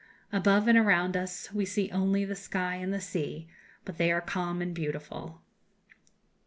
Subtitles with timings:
[0.33, 3.47] Above and around us we see only the sky and the sea,
[3.85, 5.43] but they are calm and beautiful."